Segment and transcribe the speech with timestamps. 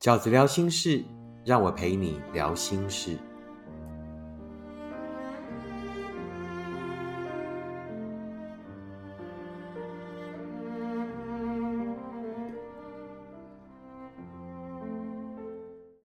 [0.00, 1.04] 饺子聊心事，
[1.44, 3.18] 让我陪你聊心事。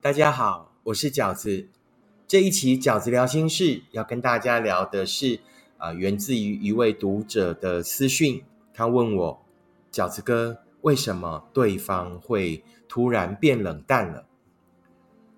[0.01, 1.69] 大家好，我是饺子。
[2.25, 5.39] 这一期饺子聊心事要跟大家聊的是，
[5.77, 8.43] 啊，源自于一位读者的私讯。
[8.73, 9.45] 他问我，
[9.91, 14.25] 饺子哥，为什么对方会突然变冷淡了？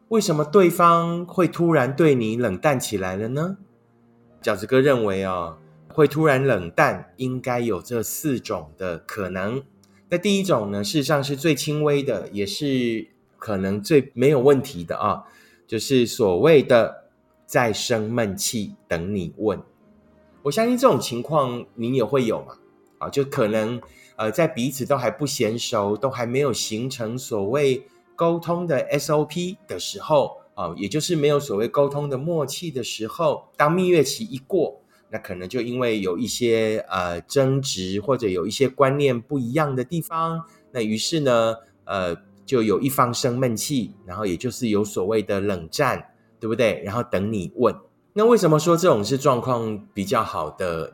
[0.10, 3.58] 为什么对方会突然对你冷淡起来了呢？
[4.44, 9.64] 饺子哥认为啊，会突然冷淡，应该有这四种的可能。
[10.10, 13.08] 那第一种呢，事实上是最轻微的，也是。
[13.38, 15.26] 可能最没有问题的啊，
[15.68, 17.04] 就是所谓的
[17.46, 19.62] 在生闷气等你问。
[20.42, 22.58] 我相信这种情况你也会有嘛？
[22.98, 23.80] 啊，就可能
[24.16, 42.16] 呃，在彼此都还不娴熟，都还没有形成所谓沟通的 SOP 的时候啊，也就是没有所谓沟通的默契的时候，当蜜月期一过，那可能就因为有一些呃争执或者有一些观念不一样的地方，那于是呢，呃。
[42.46, 46.80] 就有一方生闷气，然后也就是有所谓的冷战，对不对？
[46.86, 47.76] 然后等你问，
[48.14, 50.94] 那为什么说这种是状况比较好的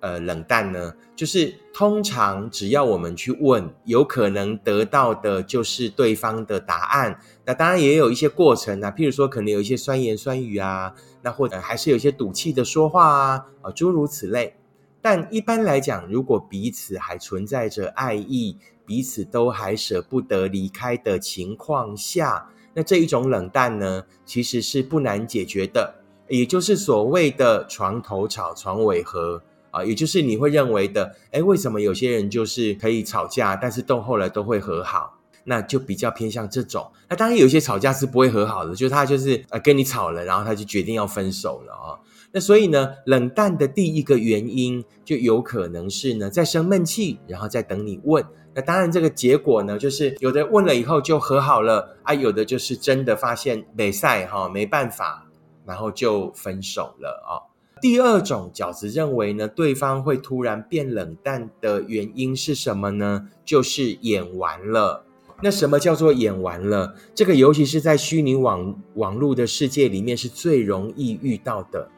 [0.00, 0.94] 呃冷淡呢？
[1.14, 7.20] 就是通常只要我们去问，有可能得到的就是对方的答案。
[7.44, 14.56] 那当然也有一些过程啊，譬如说可能有一些酸言酸语啊，那或者还是有一些赌气的说话啊，啊诸如此类。
[15.02, 25.94] 但一般来讲，如果彼此还存在着爱意，彼此都还舍不得离开的情况下，那这一种冷淡呢，其实是不难解决的，
[26.28, 36.90] 也就是所谓的床头吵，床尾和啊，也就是你会认为的，哎，为什么有些人就是可以吵架，但是到后来都会和好，那就比较偏向这种。
[37.08, 41.98] 那当然有些吵架是不会和好的，就是他就是呃跟你吵了，然后他就决定要分手了啊。
[42.32, 48.24] 那所以呢，冷淡的第一个原因就有可能是呢，在生闷气，然后再等你问。
[48.54, 55.26] 那当然，这个结果呢，就是有的问了以后就和好了啊，有的就是真的发现没赛哈，没办法，
[55.64, 57.49] 然后就分手了啊。
[57.80, 63.28] 第二种饺子认为呢，对方会突然变冷淡的原因是什么呢？
[63.44, 65.04] 就是演完了。
[65.42, 66.94] 那什么叫做演完了？
[67.14, 71.88] 这个尤其是在虚拟网网络的世界里面是最容易遇到的，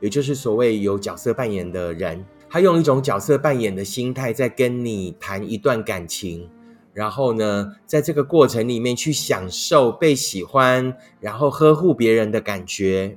[0.00, 2.24] 也就是所谓有角色扮演的人。
[2.50, 6.50] 他用一种角色扮演的心态在跟你谈一段感情，
[6.92, 13.16] 然后呢，在这个过程里面去享受被喜欢，然后呵护别人的感觉，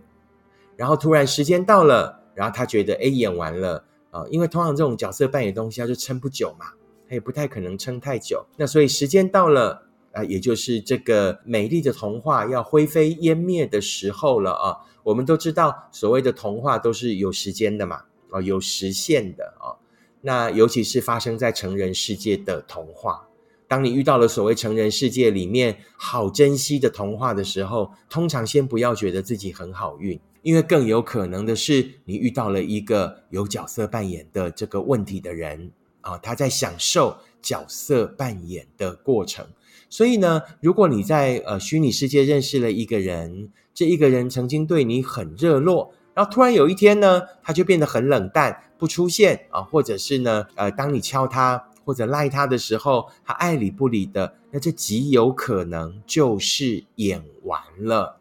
[0.76, 6.66] 然后突然时间到了，然后他觉得哎演完了啊，因为通常这种角色扮演东西他就撑不久嘛，
[7.08, 14.78] 他也不太可能撑太久，那所以时间到了啊，也就是这个美丽的童话要灰飞烟灭的时候了啊。
[15.04, 18.02] 我们都知道，所谓的童话都是有时间的嘛。
[18.32, 19.78] 哦，有实现的哦，
[20.22, 23.28] 那尤其是发生在成人世界的童话。
[23.68, 39.48] 当你遇到了所谓成人世界里面好珍惜的童话的时候，通常先不要觉得自己很好运，因为更有可能的是你遇到了一个有角色扮演的这个问题的人啊，他在享受角色扮演的过程。
[39.90, 45.92] 所以呢，如果你在呃虚拟世界认识了一个人，这一个人曾经对你很热络。
[46.14, 58.20] 然后突然有一天呢，他就变得很冷淡，不出现啊，或者是呢，呃，当你敲他或者赖他的时候，他爱理不理的，那这极有可能就是演完了。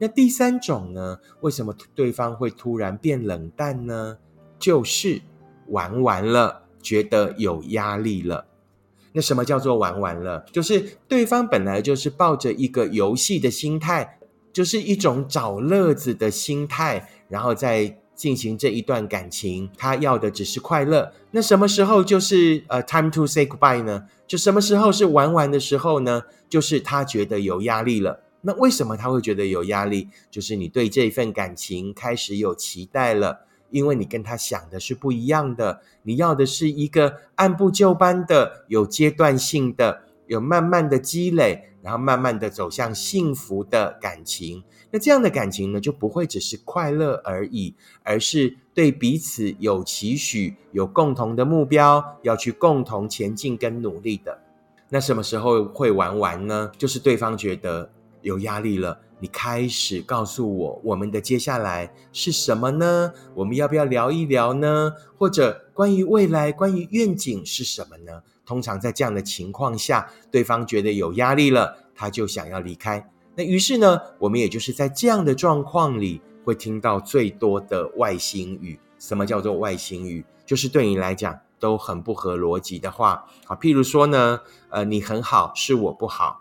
[0.00, 4.18] 那第三种呢，为什么对方会突然变冷淡呢？
[4.58, 5.22] 就是
[5.68, 8.46] 玩完了，觉得有压力了。
[9.12, 10.44] 那什么叫做玩完了？
[10.50, 14.16] 就是对方本来就是抱着一个游戏的心态。
[14.52, 19.70] 就是一种找乐子的心态，然后再进行这一段感情。
[19.78, 21.12] 他要的只是快乐。
[21.30, 24.06] 那什么时候就是呃，time to say goodbye 呢？
[24.26, 26.24] 就什么时候是玩完的时候呢？
[26.48, 28.24] 就是他觉得有压力了。
[28.42, 30.08] 那为什么他会觉得有压力？
[30.30, 35.82] 就是你对这份感情开始有期待了，因为你跟他想的是不一样的。
[36.02, 41.66] 你要的是一个按部就班的、有阶段性的、有慢慢的积累。
[41.82, 54.42] 然后慢慢的走向幸福的感情，那这样的感情呢，就不会只是快乐而已，而是对彼此有期许、有共同的目标，要去共同前进跟努力的。
[54.90, 56.70] 那什么时候会玩完呢？
[56.76, 57.90] 就是对方觉得
[58.22, 63.12] 有压力了，你开始告诉我，我们的接下来是什么呢？
[63.34, 64.92] 我们要不要聊一聊呢？
[65.16, 68.22] 或者关于未来、关于愿景是什么呢？
[68.44, 71.76] 通常在这样的情况下，对方觉得有压力了。
[71.94, 73.10] 他就想要离开。
[73.34, 78.80] 那于是呢，我们也就是在这样的状况里，会听到最多的外星语。
[78.98, 80.24] 什么叫做外星语？
[80.46, 83.54] 就是对你来讲都很不合逻辑的话啊。
[83.54, 84.40] 譬如说呢，
[84.70, 86.40] 呃，你很好，是我不好。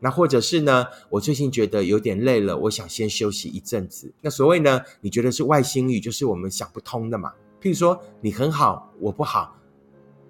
[0.00, 4.12] 那或者是呢，我最近觉得有点累了，我想先休息一阵子。
[4.22, 7.32] 那所谓呢，你觉得是外星语，就是我们想不通的嘛。
[7.60, 9.54] 譬如说，你很好，我不好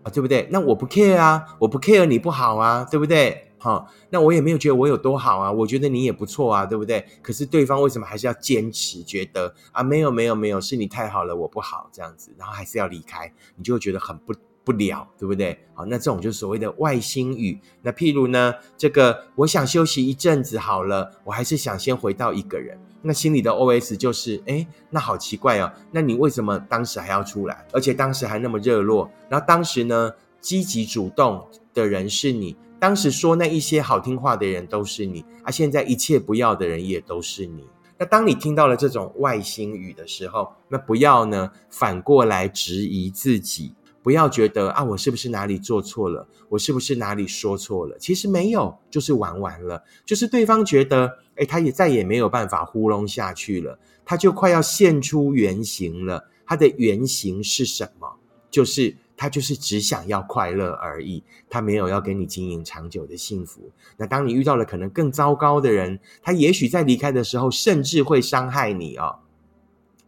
[0.03, 0.49] 啊，对不对？
[0.51, 3.47] 那我不 care 啊，我不 care 你不好啊，对不对？
[3.59, 7.07] 好，那我也没有觉得我有多好啊，我觉得你也不错啊，对不对？
[7.23, 14.35] 可是对方为什么还是要坚持觉得啊，没有没有没有，是你太好了，我不好这样子，然后还是要离开，你就会觉得很不。
[14.71, 15.59] 不了，对不对？
[15.75, 17.59] 好，那这种就是所谓的外星语。
[17.83, 22.79] 那譬如呢，这个我想休息一阵子好了，我还是想先回到一个人。
[23.03, 27.67] 那心里的 OS 就是：哎，那好奇怪哦，那你为什么当时还要出来？
[27.73, 29.11] 而且当时还那么热络。
[29.29, 37.67] 然后当时呢，积极主动的人是你，当时说那一些好听话的人都是你，啊，现在一切不要的人也都是你。
[37.97, 43.75] 那当你听到了这种外星语的时候，那不要呢反过来质疑自己。
[44.03, 46.27] 不要觉得啊，我是不是哪里做错了？
[46.49, 47.99] 我是不是哪里说错了？
[47.99, 49.83] 其实没有，就是玩完了。
[50.05, 56.29] 就是对方觉得，哎，他也再也没有办法糊弄下去了，他就快要现出原形了。
[56.47, 58.17] 他的原形是什么？
[58.51, 63.71] 就是他就是只想要快乐而已，他没有要跟你经营长久的幸福。
[63.97, 69.21] 那当你遇到了可能更糟糕的人，他也许在离开的时候，甚至会伤害你哦。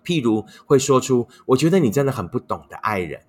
[0.05, 3.21] 譬如会说出：“我觉得你真的很不懂得爱人。”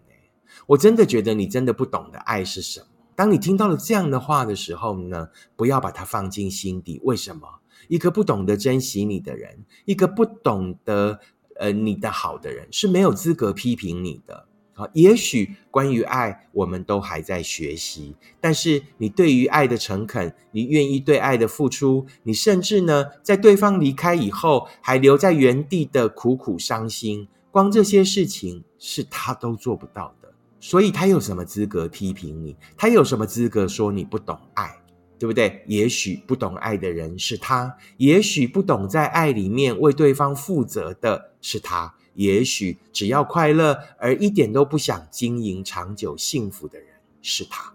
[0.67, 2.88] 我真的觉得你真的不懂得爱是什么。
[3.15, 7.00] 当你听到了这样的话的时候呢，不要把它放进心底。
[7.03, 7.47] 为什么？
[7.88, 11.19] 一个不懂得珍惜你的人，一个不懂得
[11.57, 14.47] 呃你的好的人，是没有资格批评你的。
[14.75, 18.15] 啊，也许关于爱，我们都还在学习。
[18.41, 30.22] 但是你对于爱的诚恳，你愿意对爱的付出，你甚至呢，在对方离开以后，还留在原地的苦苦伤心，光这些事情是他都做不到的。
[30.63, 32.56] 所以他有什么资格批评你？
[32.77, 34.74] 他有什么资格说你不懂爱？
[35.19, 35.62] 对不对？
[35.68, 46.88] 也许不懂爱的人是他，也许不懂在爱里面为对方负责的是他，也许只要快乐而一点都不想经营长久幸福的人
[47.21, 47.74] 是他。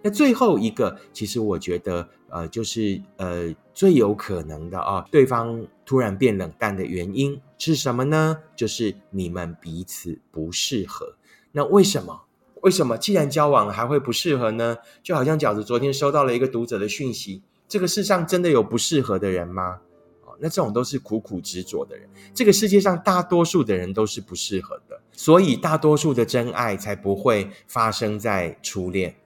[0.00, 8.38] 那最后一个，其实我觉得，呃，就是呃，最有可能的啊，对方突然变冷淡的原因是什么呢？
[8.56, 11.14] 就是你们彼此不适合。
[11.58, 12.20] 那为什么？
[12.62, 14.76] 为什么既然交往还会不适合呢？
[15.02, 19.80] 就好像饺子昨天收到了一个读者的讯息：这个世上真的有不适合的人吗？
[20.24, 22.08] 哦，那这种都是苦苦执着的人。
[22.32, 29.16] 这个世界上大多数的人都是不适合的，所以大多数的真爱才不会发生在初恋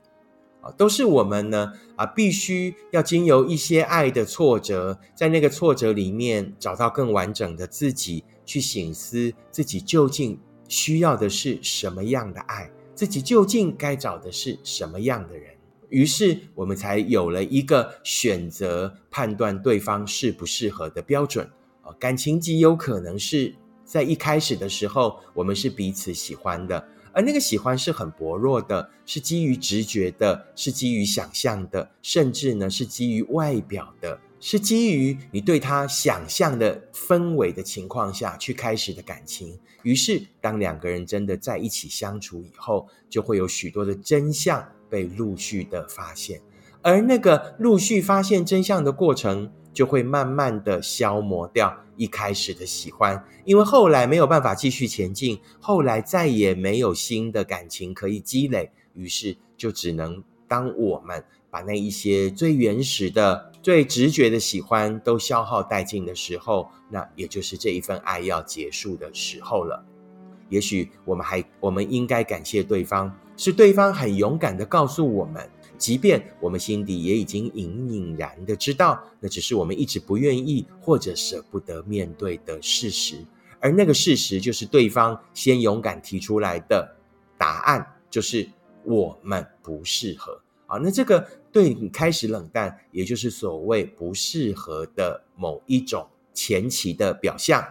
[0.63, 10.41] 啊，都是我们呢啊，必须要经由一些爱的挫折，在那个挫折里面找到更完整的自己，去醒思自己究竟。
[10.73, 12.71] 需要的是什么样的爱？
[12.95, 15.53] 自己究竟该找的是什么样的人？
[15.91, 21.47] 于是我们才有了一个选择判断对方适不适合的标准。
[21.99, 23.55] 感情极有可能是
[23.85, 26.83] 在一开始的时候，我们是彼此喜欢的，
[27.13, 34.19] 而那个喜欢是很薄弱的，是基于直觉的，是基于想象的，甚至呢是基于外表的。
[34.45, 46.41] 是基于你对他想象的氛围的情况下去开始的感情，于是当两个人真的在一起相处以后，就会有许多的真相被陆续的发现，
[46.83, 63.53] 而那个陆续发现真相的过程，就会慢慢的消磨掉一开始的喜欢，因为后来没有办法继续前进，后来再也没有新的感情可以积累，于是就只能当我们把那一些最原始的。
[63.63, 69.85] 最直觉的喜欢都消耗殆尽的时候，那也就是这一份爱要结束的时候了。
[70.49, 83.25] 也许我们还，我们应该感谢对方，是对方很勇敢的告诉我们，即便我们心底也已经隐隐然的知道，那只是我们一直不愿意或者舍不得面对的事实。
[83.61, 86.97] 而那个事实就是对方先勇敢提出来的
[87.39, 88.51] 答案，就是
[88.83, 90.43] 我们不适合。
[90.67, 97.63] 啊，那这个对你开始冷淡，也就是所谓不适合的某一种前期的表象。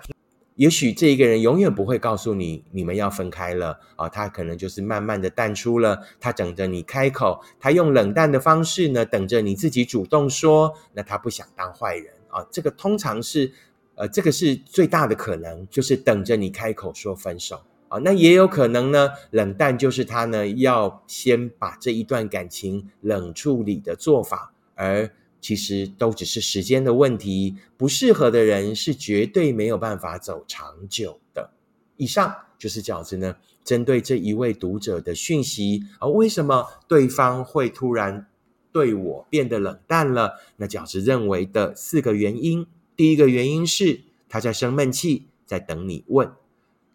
[0.55, 12.45] 也许这一个人永远不会告诉你你们要分开了啊，他可能就是慢慢的淡出了，他等着你开口，他用冷淡的方式呢，等着你自己主动说，那他不想当坏人啊。
[12.51, 13.51] 这个通常是，
[13.95, 17.63] 呃，这个是最大的可能，就是等着你开口说分手。
[17.91, 19.09] 啊，那也有可能呢。
[19.31, 27.57] 冷淡就是他呢要先把这一段感情冷处理的做法，而其实都只是时间的问题。
[27.75, 31.51] 不适合的人是绝对没有办法走长久的。
[31.97, 38.27] 以上就是饺子呢，针对这一位读者的讯息啊，为什么对方会突然
[38.71, 40.35] 对我变得冷淡了？
[40.55, 46.29] 那饺子认为的四个原因：第一个原因是他在生闷气，在等你问；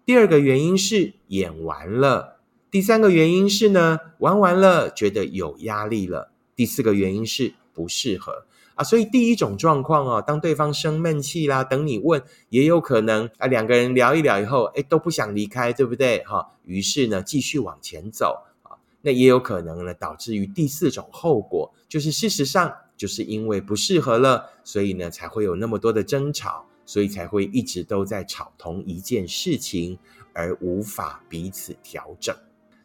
[0.07, 2.39] 第二个原因是演完了；
[2.71, 7.53] 第三个原因是呢，玩完了觉得有压力了；第四个原因是。
[7.77, 16.25] 不适合啊，所以第一种状况哦，当对方生闷气啦，等你问，也有可能啊，两个人聊一聊以后，哎，都不想离开，对不对？
[16.25, 29.99] 哈，于是呢，继续往前走啊，那也有可能呢，导致于第四种后果，就是事实上就是因为不适合了，所以呢，才会有那么多的争吵，所以才会一直都在吵同一件事情，
[30.33, 32.35] 而无法彼此调整。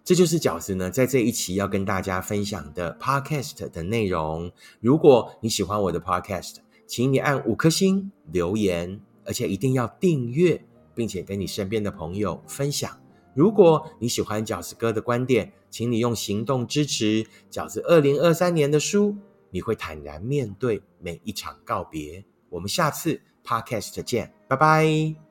[0.03, 4.51] 这就是饺子呢，在这一期要跟大家分享的 podcast 的内容。
[4.79, 6.55] 如果你喜欢我的 podcast，
[6.87, 10.65] 请你按五颗星留言，而且一定要订阅，
[10.95, 12.99] 并且跟你身边的朋友分享。
[13.35, 19.15] 如果你喜欢饺子哥的观点，请你用行动支持饺子二零二三年的书。
[19.51, 22.25] 你会坦然面对每一场告别。
[22.49, 25.30] 我们下次 podcast 见，拜拜。